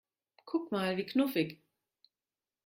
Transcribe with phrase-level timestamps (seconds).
[0.51, 1.53] Guck mal, wie knuffig!